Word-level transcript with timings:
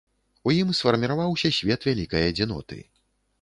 У 0.49 0.53
ім 0.59 0.71
сфарміраваўся 0.79 1.51
свет 1.59 1.87
вялікай 1.91 2.27
адзіноты. 2.31 2.81